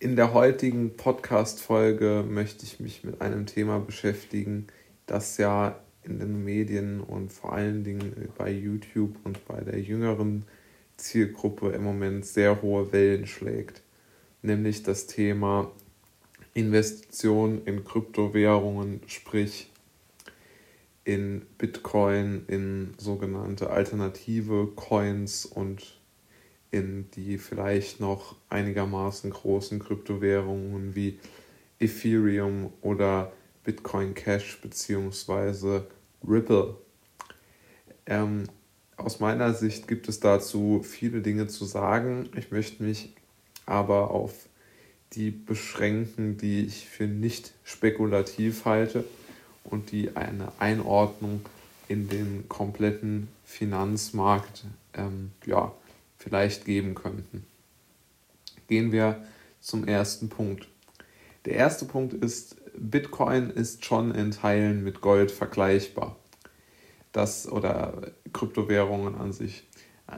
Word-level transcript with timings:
In 0.00 0.14
der 0.14 0.32
heutigen 0.32 0.96
Podcast-Folge 0.96 2.24
möchte 2.28 2.64
ich 2.64 2.78
mich 2.78 3.02
mit 3.02 3.20
einem 3.20 3.46
Thema 3.46 3.80
beschäftigen, 3.80 4.68
das 5.06 5.38
ja 5.38 5.80
in 6.04 6.20
den 6.20 6.44
Medien 6.44 7.00
und 7.00 7.32
vor 7.32 7.52
allen 7.52 7.82
Dingen 7.82 8.28
bei 8.38 8.48
YouTube 8.48 9.16
und 9.24 9.44
bei 9.48 9.60
der 9.60 9.80
jüngeren 9.80 10.44
Zielgruppe 10.96 11.70
im 11.70 11.82
Moment 11.82 12.24
sehr 12.24 12.62
hohe 12.62 12.92
Wellen 12.92 13.26
schlägt, 13.26 13.82
nämlich 14.40 14.84
das 14.84 15.08
Thema 15.08 15.72
Investition 16.54 17.62
in 17.64 17.82
Kryptowährungen, 17.82 19.00
sprich 19.08 19.68
in 21.02 21.42
Bitcoin, 21.58 22.44
in 22.46 22.94
sogenannte 22.98 23.70
alternative 23.70 24.68
Coins 24.76 25.44
und 25.44 25.97
in 26.70 27.10
die 27.12 27.38
vielleicht 27.38 28.00
noch 28.00 28.36
einigermaßen 28.50 29.30
großen 29.30 29.78
Kryptowährungen 29.78 30.94
wie 30.94 31.18
Ethereum 31.80 32.72
oder 32.82 33.32
Bitcoin 33.64 34.14
Cash 34.14 34.60
bzw. 34.60 35.82
Ripple. 36.26 36.76
Ähm, 38.06 38.44
aus 38.96 39.20
meiner 39.20 39.54
Sicht 39.54 39.86
gibt 39.86 40.08
es 40.08 40.20
dazu 40.20 40.82
viele 40.82 41.20
Dinge 41.22 41.46
zu 41.46 41.64
sagen. 41.64 42.28
Ich 42.36 42.50
möchte 42.50 42.82
mich 42.82 43.14
aber 43.66 44.10
auf 44.10 44.48
die 45.12 45.30
beschränken, 45.30 46.36
die 46.36 46.66
ich 46.66 46.88
für 46.88 47.06
nicht 47.06 47.52
spekulativ 47.64 48.64
halte 48.64 49.04
und 49.64 49.92
die 49.92 50.16
eine 50.16 50.52
Einordnung 50.58 51.42
in 51.88 52.08
den 52.08 52.48
kompletten 52.48 53.28
Finanzmarkt 53.44 54.64
ähm, 54.94 55.30
ja, 55.46 55.72
vielleicht 56.18 56.64
geben 56.64 56.94
könnten. 56.94 57.46
Gehen 58.66 58.92
wir 58.92 59.22
zum 59.60 59.86
ersten 59.86 60.28
Punkt. 60.28 60.68
Der 61.44 61.54
erste 61.54 61.86
Punkt 61.86 62.12
ist, 62.12 62.56
Bitcoin 62.76 63.50
ist 63.50 63.84
schon 63.84 64.14
in 64.14 64.32
Teilen 64.32 64.84
mit 64.84 65.00
Gold 65.00 65.30
vergleichbar. 65.30 66.16
Das 67.12 67.50
oder 67.50 68.12
Kryptowährungen 68.32 69.14
an 69.14 69.32
sich. 69.32 69.66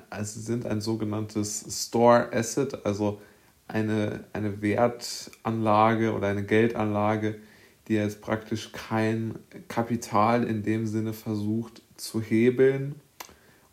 Also 0.08 0.40
sind 0.40 0.66
ein 0.66 0.80
sogenanntes 0.80 1.64
Store 1.86 2.32
Asset, 2.32 2.84
also 2.84 3.20
eine, 3.68 4.24
eine 4.32 4.60
Wertanlage 4.62 6.12
oder 6.12 6.28
eine 6.28 6.44
Geldanlage, 6.44 7.40
die 7.88 7.94
jetzt 7.94 8.20
praktisch 8.20 8.72
kein 8.72 9.38
Kapital 9.68 10.44
in 10.44 10.62
dem 10.62 10.86
Sinne 10.86 11.12
versucht 11.12 11.82
zu 11.96 12.20
hebeln 12.20 13.00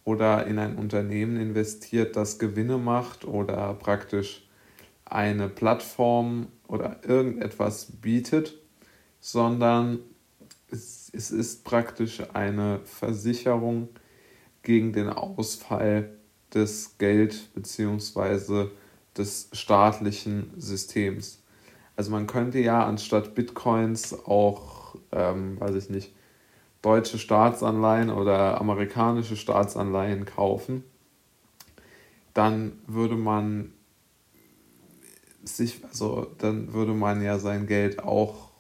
oder 0.07 0.47
in 0.47 0.57
ein 0.57 0.77
Unternehmen 0.77 1.35
investiert, 1.35 2.15
das 2.15 2.39
Gewinne 2.39 2.77
macht 2.77 3.25
oder 3.25 3.73
praktisch 3.73 4.47
eine 5.03 5.49
Plattform 5.49 6.47
oder 6.65 7.01
irgendetwas 7.05 7.91
bietet, 7.99 8.57
sondern 9.19 9.99
es, 10.71 11.09
ist 11.09 11.65
praktisch 11.65 12.23
eine 12.33 12.79
Versicherung 12.85 13.89
gegen 14.63 14.93
den 14.93 15.09
Ausfall 15.09 16.17
des 16.53 16.97
Geld- 16.97 17.53
bzw 17.53 18.69
des 19.17 19.49
staatlichen 19.51 20.51
Systems. 20.55 21.43
Also 21.97 22.11
man 22.11 22.27
könnte 22.27 22.59
ja 22.59 22.85
anstatt 22.85 23.35
Bitcoins 23.35 24.13
auch, 24.13 24.95
ähm, 25.11 25.59
weiß 25.59 25.75
ich 25.75 25.89
nicht, 25.89 26.13
deutsche 26.87 27.19
Staatsanleihen 27.19 28.09
oder 28.09 28.61
amerikanische 28.61 29.35
Staatsanleihen 29.35 30.23
kaufen. 30.23 30.85
Dann 32.33 32.79
würde 32.87 33.15
man 33.17 33.73
sich, 35.43 35.83
also 35.83 36.27
dann 36.37 36.71
würde 36.71 36.93
man 36.93 37.21
ja 37.21 37.39
sein 37.39 37.67
Geld 37.67 37.99
auch 37.99 38.51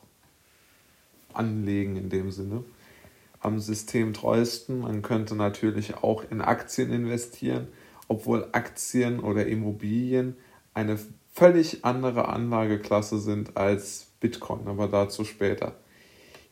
anlegen 1.31 1.95
in 1.95 2.09
dem 2.09 2.31
Sinne. 2.31 2.65
Am 3.39 3.61
System 3.61 4.11
treuesten, 4.11 4.81
man 4.81 5.03
könnte 5.03 5.33
natürlich 5.37 5.95
auch 5.95 6.25
in 6.29 6.41
Aktien 6.41 6.91
investieren, 6.91 7.69
obwohl 8.09 8.49
Aktien 8.51 9.21
oder 9.21 9.45
Immobilien 9.45 10.35
eine 10.73 10.99
völlig 11.31 11.85
andere 11.85 12.27
Anlageklasse 12.27 13.19
sind 13.19 13.55
als 13.55 14.07
Bitcoin, 14.19 14.67
aber 14.67 14.89
dazu 14.89 15.23
später. 15.23 15.75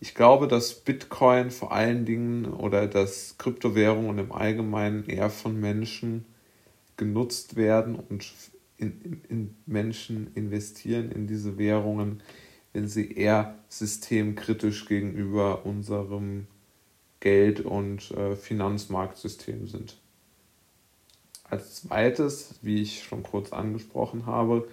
Ich 0.05 0.13
glaube, 0.13 0.47
dass 0.47 0.75
Bitcoin 0.75 1.49
vor 1.49 1.71
allen 1.71 2.05
Dingen 2.05 2.45
oder 2.45 2.85
dass 2.85 3.39
Kryptowährungen 3.39 4.19
im 4.19 4.31
Allgemeinen 4.31 5.03
eher 5.09 5.31
von 5.31 5.59
Menschen 5.59 6.25
genutzt 6.95 7.55
werden 7.55 7.95
und 7.95 8.31
in, 8.77 9.01
in, 9.01 9.21
in 9.29 9.55
Menschen 9.65 10.31
investieren 10.35 11.11
in 11.11 11.25
diese 11.25 11.57
Währungen, 11.57 12.21
wenn 12.71 12.87
sie 12.87 13.13
eher 13.13 13.57
systemkritisch 13.67 14.85
gegenüber 14.85 15.65
unserem 15.65 16.45
Geld- 17.19 17.61
und 17.61 18.11
äh, 18.11 18.35
Finanzmarktsystem 18.35 19.65
sind. 19.65 19.97
Als 21.45 21.81
zweites, 21.81 22.59
wie 22.61 22.83
ich 22.83 23.05
schon 23.05 23.23
kurz 23.23 23.51
angesprochen 23.51 24.27
habe, 24.27 24.67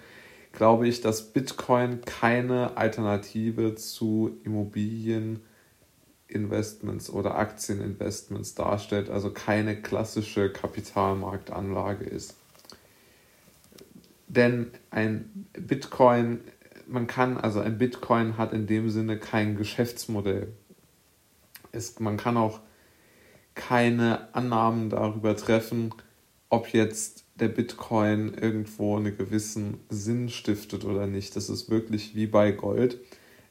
glaube 0.53 0.87
ich, 0.87 1.01
dass 1.01 1.33
Bitcoin 1.33 1.99
keine 2.05 2.77
Alternative 2.77 3.75
zu 3.75 4.39
Immobilieninvestments 4.45 7.09
oder 7.09 7.35
Aktieninvestments 7.35 8.55
darstellt, 8.55 9.09
also 9.09 9.31
keine 9.31 9.81
klassische 9.81 10.49
Kapitalmarktanlage 10.51 12.05
ist. 12.05 12.37
Denn 14.27 14.71
ein 14.89 15.47
Bitcoin, 15.53 16.39
man 16.87 17.07
kann, 17.07 17.37
also 17.37 17.59
ein 17.59 17.77
Bitcoin 17.77 18.37
hat 18.37 18.53
in 18.53 18.67
dem 18.67 18.89
Sinne 18.89 19.17
kein 19.17 19.57
Geschäftsmodell. 19.57 20.53
Es, 21.71 21.99
man 21.99 22.17
kann 22.17 22.37
auch 22.37 22.61
keine 23.55 24.33
Annahmen 24.33 24.89
darüber 24.89 25.35
treffen, 25.35 25.93
ob 26.49 26.73
jetzt 26.73 27.22
der 27.35 27.47
Bitcoin 27.47 28.33
irgendwo 28.33 28.95
einen 28.95 29.17
gewissen 29.17 29.79
Sinn 29.89 30.29
stiftet 30.29 30.85
oder 30.85 31.07
nicht. 31.07 31.35
Das 31.35 31.49
ist 31.49 31.69
wirklich 31.69 32.15
wie 32.15 32.27
bei 32.27 32.51
Gold. 32.51 32.99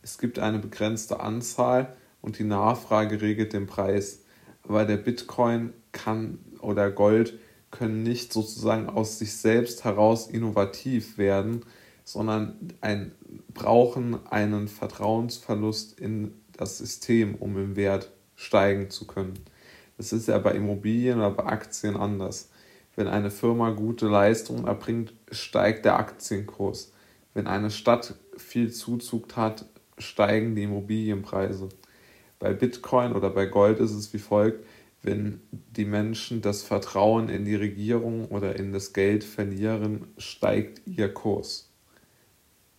Es 0.02 0.18
gibt 0.18 0.38
eine 0.38 0.58
begrenzte 0.58 1.20
Anzahl 1.20 1.96
und 2.20 2.38
die 2.38 2.44
Nachfrage 2.44 3.20
regelt 3.20 3.52
den 3.52 3.66
Preis. 3.66 4.24
Aber 4.62 4.84
der 4.84 4.96
Bitcoin 4.96 5.72
kann 5.90 6.38
oder 6.60 6.90
Gold 6.90 7.38
können 7.70 8.02
nicht 8.02 8.32
sozusagen 8.32 8.88
aus 8.88 9.18
sich 9.18 9.34
selbst 9.34 9.84
heraus 9.84 10.28
innovativ 10.28 11.18
werden, 11.18 11.64
sondern 12.04 12.56
ein, 12.80 13.12
brauchen 13.52 14.24
einen 14.26 14.68
Vertrauensverlust 14.68 15.98
in 15.98 16.34
das 16.56 16.78
System, 16.78 17.34
um 17.34 17.56
im 17.56 17.76
Wert 17.76 18.12
steigen 18.36 18.90
zu 18.90 19.06
können. 19.06 19.34
Das 19.96 20.12
ist 20.12 20.28
ja 20.28 20.38
bei 20.38 20.52
Immobilien 20.52 21.18
oder 21.18 21.30
bei 21.30 21.44
Aktien 21.44 21.96
anders. 21.96 22.50
Wenn 22.94 23.08
eine 23.08 23.30
Firma 23.30 23.70
gute 23.70 24.06
Leistungen 24.06 24.66
erbringt, 24.66 25.14
steigt 25.30 25.84
der 25.84 25.98
Aktienkurs. 25.98 26.92
Wenn 27.34 27.46
eine 27.46 27.70
Stadt 27.70 28.14
viel 28.36 28.70
Zuzug 28.70 29.36
hat, 29.36 29.64
steigen 29.98 30.54
die 30.54 30.64
Immobilienpreise. 30.64 31.68
Bei 32.38 32.52
Bitcoin 32.52 33.12
oder 33.12 33.30
bei 33.30 33.46
Gold 33.46 33.78
ist 33.78 33.92
es 33.92 34.12
wie 34.12 34.18
folgt, 34.18 34.64
wenn 35.02 35.40
die 35.50 35.84
Menschen 35.84 36.42
das 36.42 36.62
Vertrauen 36.62 37.28
in 37.28 37.44
die 37.44 37.54
Regierung 37.54 38.26
oder 38.26 38.56
in 38.56 38.72
das 38.72 38.92
Geld 38.92 39.24
verlieren, 39.24 40.06
steigt 40.16 40.82
ihr 40.86 41.12
Kurs. 41.12 41.70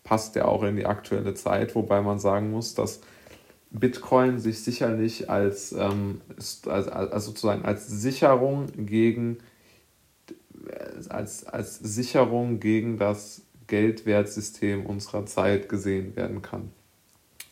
Passt 0.04 0.36
ja 0.36 0.46
auch 0.46 0.64
in 0.64 0.76
die 0.76 0.86
aktuelle 0.86 1.34
Zeit, 1.34 1.76
wobei 1.76 2.02
man 2.02 2.20
sagen 2.20 2.52
muss, 2.52 2.76
dass 2.76 3.02
Bitcoin 3.72 4.40
sich 4.40 4.64
sicherlich 4.64 5.30
als, 5.30 5.74
ähm, 5.74 6.22
als, 6.38 6.88
als 6.88 7.26
sozusagen 7.26 7.66
als 7.66 7.88
Sicherung 7.88 8.68
gegen 8.86 9.40
als, 11.10 11.46
als 11.46 11.80
Sicherung 11.80 12.60
gegen 12.60 12.98
das 12.98 13.42
Geldwertsystem 13.68 14.86
unserer 14.86 15.26
Zeit 15.26 15.70
gesehen 15.70 16.16
werden 16.16 16.42
kann. 16.42 16.72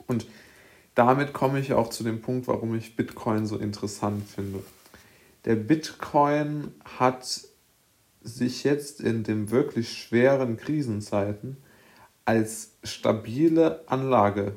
Und 0.07 0.25
damit 0.95 1.33
komme 1.33 1.59
ich 1.59 1.73
auch 1.73 1.89
zu 1.89 2.03
dem 2.03 2.21
Punkt, 2.21 2.47
warum 2.47 2.75
ich 2.75 2.95
Bitcoin 2.95 3.45
so 3.45 3.57
interessant 3.57 4.27
finde. 4.27 4.63
Der 5.45 5.55
Bitcoin 5.55 6.73
hat 6.83 7.41
sich 8.21 8.63
jetzt 8.63 9.01
in 9.01 9.23
den 9.23 9.49
wirklich 9.49 9.97
schweren 9.97 10.57
Krisenzeiten 10.57 11.57
als 12.25 12.73
stabile 12.83 13.83
Anlage 13.87 14.55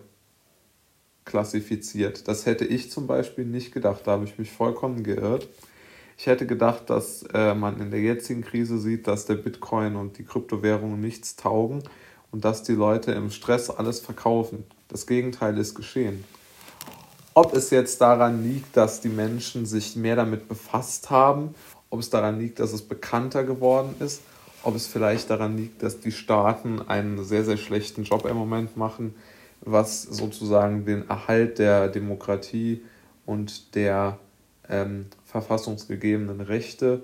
klassifiziert. 1.25 2.29
Das 2.29 2.45
hätte 2.45 2.67
ich 2.67 2.91
zum 2.91 3.07
Beispiel 3.07 3.47
nicht 3.47 3.73
gedacht. 3.73 4.03
Da 4.05 4.13
habe 4.13 4.25
ich 4.25 4.39
mich 4.39 4.51
vollkommen 4.51 5.03
geirrt. 5.03 5.49
Ich 6.17 6.27
hätte 6.27 6.47
gedacht, 6.47 6.91
dass 6.91 7.25
äh, 7.35 7.55
man 7.55 7.81
in 7.81 7.91
der 7.91 8.01
jetzigen 8.01 8.43
Krise 8.43 8.79
sieht, 8.79 9.07
dass 9.07 9.27
der 9.27 9.35
Bitcoin 9.35 9.97
und 9.97 10.19
die 10.19 10.25
Kryptowährungen 10.25 11.01
nichts 11.01 11.37
taugen 11.37 11.83
und 12.31 12.45
dass 12.45 12.63
die 12.63 12.75
Leute 12.75 13.13
im 13.13 13.31
Stress 13.31 13.71
alles 13.71 14.01
verkaufen. 14.01 14.65
Das 14.89 15.07
Gegenteil 15.07 15.59
ist 15.59 15.75
geschehen. 15.75 16.25
Ob 17.35 17.53
es 17.53 17.71
jetzt 17.71 18.01
daran 18.01 18.45
liegt, 18.45 18.77
dass 18.77 19.01
die 19.01 19.09
Menschen 19.09 19.67
sich 19.67 19.97
mehr 19.97 20.15
damit 20.15 20.49
befasst 20.49 21.11
haben, 21.11 21.55
ob 21.91 21.99
es 21.99 22.11
daran 22.11 22.39
liegt, 22.39 22.61
dass 22.61 22.73
es 22.73 22.83
bekannter 22.83 23.43
geworden 23.43 23.97
ist, 23.99 24.23
ob 24.63 24.77
es 24.77 24.87
vielleicht 24.87 25.31
daran 25.31 25.57
liegt, 25.57 25.83
dass 25.83 26.01
die 26.01 26.13
Staaten 26.13 26.81
einen 26.81 27.25
sehr, 27.25 27.45
sehr 27.45 27.57
schlechten 27.57 28.05
Job 28.05 28.25
im 28.25 28.37
Moment 28.37 28.77
machen, 28.77 29.15
was 29.61 30.03
sozusagen 30.03 30.85
den 30.85 31.09
Erhalt 31.09 31.59
der 31.59 31.89
Demokratie 31.89 32.83
und 33.27 33.75
der 33.75 34.19
ähm, 34.69 35.07
verfassungsgegebenen 35.25 36.41
Rechte 36.41 37.03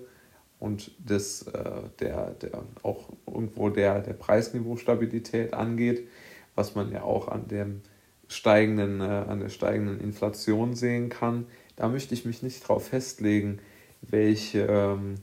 und 0.58 0.92
des, 0.98 1.42
äh, 1.48 1.82
der, 2.00 2.30
der 2.32 2.62
auch 2.82 3.08
irgendwo 3.26 3.70
der, 3.70 4.00
der 4.00 4.12
Preisniveaustabilität 4.12 5.54
angeht, 5.54 6.06
was 6.54 6.74
man 6.74 6.92
ja 6.92 7.02
auch 7.02 7.28
an 7.28 7.48
dem 7.48 7.80
steigenden, 8.28 9.00
äh, 9.00 9.04
an 9.04 9.40
der 9.40 9.48
steigenden 9.48 10.00
Inflation 10.00 10.74
sehen 10.74 11.08
kann. 11.08 11.46
Da 11.76 11.88
möchte 11.88 12.14
ich 12.14 12.24
mich 12.24 12.42
nicht 12.42 12.62
darauf 12.62 12.88
festlegen, 12.88 13.58
welche, 14.02 14.66
ähm, 14.66 15.14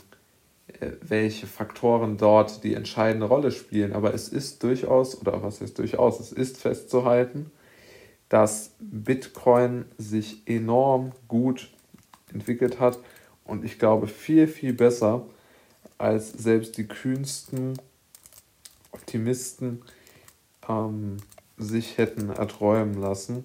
äh, 0.79 0.91
welche 1.01 1.47
Faktoren 1.47 2.17
dort 2.17 2.63
die 2.63 2.73
entscheidende 2.73 3.27
Rolle 3.27 3.51
spielen. 3.51 3.93
Aber 3.93 4.13
es 4.13 4.29
ist 4.29 4.63
durchaus, 4.63 5.19
oder 5.21 5.41
was 5.43 5.61
ist 5.61 5.77
durchaus, 5.79 6.19
es 6.19 6.31
ist 6.31 6.57
festzuhalten, 6.57 7.51
dass 8.29 8.71
Bitcoin 8.79 9.85
sich 9.97 10.41
enorm 10.47 11.11
gut 11.27 11.69
entwickelt 12.33 12.79
hat 12.79 12.99
und 13.43 13.63
ich 13.63 13.79
glaube 13.79 14.07
viel, 14.07 14.47
viel 14.47 14.73
besser 14.73 15.25
als 15.97 16.31
selbst 16.31 16.77
die 16.77 16.87
kühnsten 16.87 17.79
Optimisten 18.91 19.81
ähm, 20.67 21.17
sich 21.57 21.97
hätten 21.97 22.29
erträumen 22.29 22.99
lassen. 22.99 23.43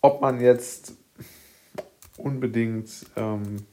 Ob 0.00 0.20
man 0.20 0.40
jetzt 0.40 0.94
unbedingt 2.16 2.90
ähm, 3.16 3.66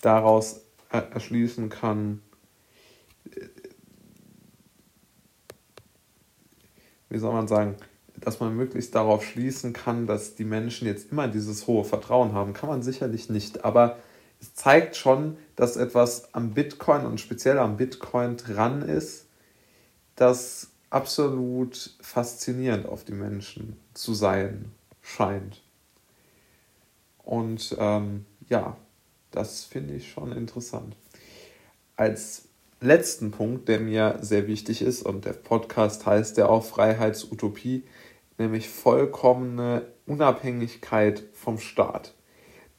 daraus 0.00 0.60
erschließen 0.90 1.68
kann, 1.68 2.22
wie 7.08 7.18
soll 7.18 7.32
man 7.32 7.48
sagen, 7.48 7.76
dass 8.26 8.40
man 8.40 8.56
möglichst 8.56 8.92
darauf 8.96 9.24
schließen 9.24 9.72
kann, 9.72 10.08
dass 10.08 10.34
die 10.34 10.44
Menschen 10.44 10.88
jetzt 10.88 11.12
immer 11.12 11.28
dieses 11.28 11.68
hohe 11.68 11.84
Vertrauen 11.84 12.32
haben, 12.32 12.54
kann 12.54 12.68
man 12.68 12.82
sicherlich 12.82 13.30
nicht. 13.30 13.64
Aber 13.64 13.98
es 14.40 14.52
zeigt 14.52 14.96
schon, 14.96 15.38
dass 15.54 15.76
etwas 15.76 16.34
am 16.34 16.52
Bitcoin 16.52 17.06
und 17.06 17.20
speziell 17.20 17.56
am 17.60 17.76
Bitcoin 17.76 18.36
dran 18.36 18.82
ist, 18.82 19.26
das 20.16 20.70
absolut 20.90 21.94
faszinierend 22.00 22.86
auf 22.86 23.04
die 23.04 23.12
Menschen 23.12 23.76
zu 23.94 24.12
sein 24.12 24.72
scheint. 25.02 25.62
Und 27.18 27.76
ähm, 27.78 28.26
ja, 28.48 28.76
das 29.30 29.62
finde 29.62 29.94
ich 29.94 30.10
schon 30.10 30.32
interessant. 30.32 30.96
Als 31.94 32.48
letzten 32.80 33.30
Punkt, 33.30 33.68
der 33.68 33.78
mir 33.78 34.18
sehr 34.20 34.48
wichtig 34.48 34.82
ist, 34.82 35.02
und 35.02 35.24
der 35.24 35.32
Podcast 35.32 36.06
heißt 36.06 36.36
ja 36.38 36.48
auch 36.48 36.64
Freiheitsutopie, 36.64 37.84
nämlich 38.38 38.68
vollkommene 38.68 39.86
Unabhängigkeit 40.06 41.24
vom 41.32 41.58
Staat. 41.58 42.14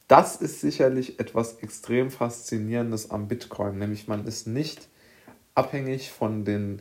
Das 0.06 0.36
ist 0.36 0.60
sicherlich 0.60 1.20
etwas 1.20 1.58
extrem 1.58 2.10
Faszinierendes 2.10 3.10
am 3.10 3.28
Bitcoin, 3.28 3.78
nämlich 3.78 4.08
man 4.08 4.26
ist 4.26 4.46
nicht 4.46 4.88
abhängig 5.54 6.10
von 6.10 6.44
den, 6.44 6.80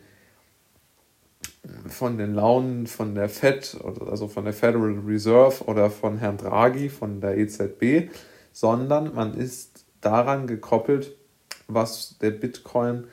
von 1.87 2.17
den 2.17 2.33
Launen 2.33 2.87
von 2.87 3.15
der 3.15 3.27
Fed, 3.27 3.77
also 3.83 4.27
von 4.27 4.45
der 4.45 4.53
Federal 4.53 5.01
Reserve 5.05 5.65
oder 5.65 5.89
von 5.89 6.17
Herrn 6.17 6.37
Draghi, 6.37 6.87
von 6.87 7.19
der 7.19 7.37
EZB, 7.37 8.09
sondern 8.53 9.13
man 9.13 9.33
ist 9.33 9.85
daran 9.99 10.47
gekoppelt, 10.47 11.15
was 11.67 12.17
der 12.19 12.31
Bitcoin 12.31 13.07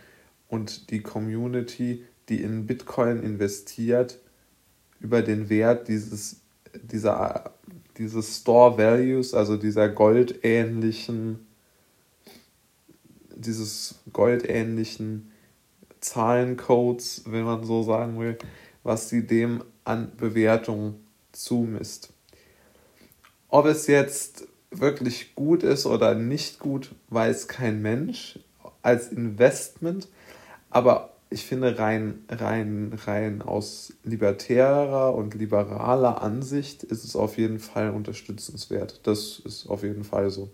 und 0.49 0.91
die 0.91 1.03
Community, 1.03 2.05
die 2.29 2.41
in 2.43 2.67
Bitcoin 2.67 3.21
investiert, 3.23 4.21
über 5.05 5.21
den 5.21 5.51
Wert 5.51 5.89
dieses, 5.89 6.41
dieser, 6.83 7.53
dieses 7.99 8.39
Store 8.39 8.79
Values, 8.79 9.35
also 9.35 9.59
dieser 9.59 9.91
goldähnlichen, 9.91 11.47
dieses 13.37 13.97
goldähnlichen 14.15 15.31
Zahlencodes, 16.01 17.25
wenn 17.27 17.45
man 17.45 17.65
so 17.65 17.83
sagen 17.83 18.19
will, 18.19 18.39
was 18.83 19.11
sie 19.11 19.27
dem 19.27 19.62
an 19.85 20.11
Bewertung 20.17 20.95
zumisst. 21.33 22.11
Ob 23.49 23.67
es 23.67 23.87
jetzt 23.87 24.49
wirklich 24.71 25.35
gut 25.35 25.62
ist 25.62 25.85
oder 25.85 26.15
nicht 26.15 26.61
gut, 26.61 26.95
weiß 27.11 27.47
kein 27.47 27.83
Mensch 27.83 28.39
als 28.81 29.09
Investment, 29.09 30.09
aber 30.71 31.14
ich 31.35 31.45
finde 31.45 31.79
rein, 31.81 32.25
rein, 32.29 32.97
rein 33.07 33.43
aus 33.43 33.93
libertärer 34.05 35.17
und 35.17 35.35
liberaler 35.35 36.23
Ansicht 36.23 36.85
ist 36.85 37.05
es 37.05 37.17
auf 37.17 37.39
jeden 37.39 37.59
Fall 37.59 37.91
unterstützenswert. 37.91 39.01
Das 39.03 39.43
ist 39.45 39.67
auf 39.67 39.83
jeden 39.83 40.05
Fall 40.05 40.31
so. 40.31 40.49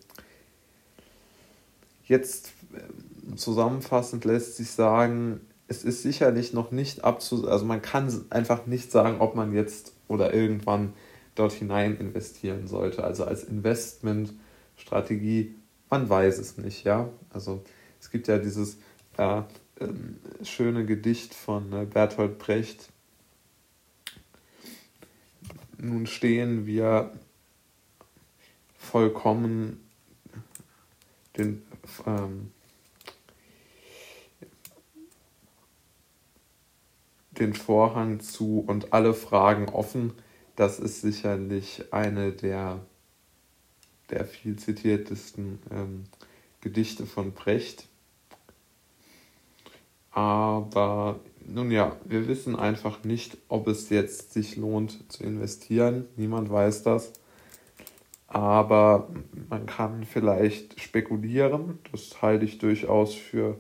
Jetzt 2.05 2.53
ähm, 2.73 3.37
zusammenfassend 3.37 4.25
lässt 4.25 4.57
sich 4.57 4.71
sagen, 4.71 5.43
es 5.69 5.85
ist 5.85 6.03
sicherlich 6.03 6.55
noch 6.55 6.71
nicht 6.71 7.05
abzu, 7.05 7.47
also 7.47 7.67
man 7.67 7.83
kann 7.83 8.25
einfach 8.31 8.65
nicht 8.65 8.91
sagen, 8.91 9.21
ob 9.21 9.37
man 9.37 9.53
jetzt 9.53 9.93
oder 10.09 10.33
irgendwann 10.33 10.95
dort 11.35 11.53
hinein 11.53 11.99
investieren 11.99 12.67
sollte. 12.67 13.05
Also 13.05 13.25
als 13.25 13.45
Investmentstrategie, 13.45 15.57
man 15.91 16.09
weiß 16.09 16.39
es 16.39 16.57
nicht, 16.57 16.85
ja. 16.85 17.11
Also 17.29 17.63
es 18.01 18.11
gibt 18.11 18.29
ja 18.29 18.39
dieses 18.39 18.79
äh, 19.19 19.43
ähm, 19.81 20.19
schöne 20.43 20.85
Gedicht 20.87 21.35
von 21.35 21.73
äh, 21.73 21.87
Bertolt 21.87 22.39
Brecht. 22.39 22.91
Nun 25.79 26.07
stehen 26.07 26.67
wir 26.67 27.13
vollkommen 28.77 29.89
den 31.37 31.63
ähm, 32.07 32.53
den 37.41 37.55
Vorhang 37.55 38.21
zu 38.21 38.61
und 38.61 38.93
alle 38.93 39.15
Fragen 39.15 39.69
offen. 39.69 40.13
Das 40.57 40.79
ist 40.79 41.01
sicherlich 41.01 41.93
eine 41.93 42.33
der, 42.33 42.81
der 44.11 44.27
viel 44.27 44.57
zitiertesten 44.57 45.59
ähm, 45.71 46.05
Gedichte 46.61 47.07
von 47.07 47.33
Brecht. 47.33 47.89
Aber 50.11 51.21
nun 51.47 51.71
ja, 51.71 51.97
wir 52.05 52.29
wissen 52.29 52.57
einfach 52.57 53.05
nicht, 53.05 53.37
ob 53.49 53.67
es 53.69 53.91
jetzt 53.91 54.33
sich 54.33 54.57
lohnt 54.57 55.11
zu 55.11 55.25
investieren. 55.25 56.07
Niemand 56.17 56.51
weiß 56.51 56.83
das. 56.83 57.13
Aber 58.29 59.09
man 59.49 59.67
kann 59.67 60.05
vielleicht 60.05 60.81
spekulieren, 60.81 61.81
das 61.91 62.23
halte 62.23 62.45
ich 62.45 62.59
durchaus 62.59 63.15
für 63.15 63.59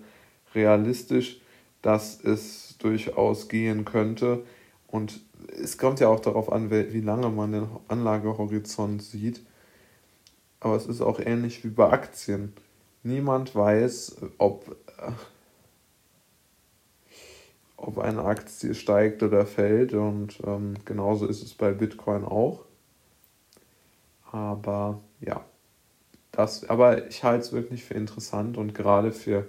realistisch, 0.54 1.40
dass 1.82 2.22
es 2.22 2.76
durchaus 2.78 3.48
gehen 3.48 3.84
könnte. 3.84 4.44
Und 4.86 5.20
es 5.60 5.76
kommt 5.76 5.98
ja 5.98 6.08
auch 6.08 6.20
darauf 6.20 6.52
an, 6.52 6.70
wie 6.70 7.00
lange 7.00 7.30
man 7.30 7.52
den 7.52 7.66
Anlagehorizont 7.88 9.02
sieht. 9.02 9.44
Aber 10.60 10.76
es 10.76 10.86
ist 10.86 11.00
auch 11.00 11.18
ähnlich 11.18 11.64
wie 11.64 11.70
bei 11.70 11.90
Aktien. 11.90 12.52
Niemand 13.02 13.54
weiß, 13.56 14.18
ob 14.38 14.76
ob 17.80 17.98
eine 17.98 18.24
Aktie 18.24 18.74
steigt 18.74 19.22
oder 19.22 19.46
fällt. 19.46 19.94
Und 19.94 20.40
ähm, 20.46 20.74
genauso 20.84 21.26
ist 21.26 21.42
es 21.42 21.54
bei 21.54 21.72
Bitcoin 21.72 22.24
auch. 22.24 22.64
Aber 24.30 25.00
ja, 25.20 25.44
das, 26.32 26.68
aber 26.68 27.08
ich 27.08 27.24
halte 27.24 27.44
es 27.44 27.52
wirklich 27.52 27.84
für 27.84 27.94
interessant 27.94 28.56
und 28.56 28.74
gerade 28.74 29.12
für 29.12 29.46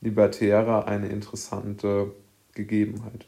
Libertäre 0.00 0.86
eine 0.86 1.08
interessante 1.08 2.12
Gegebenheit. 2.52 3.26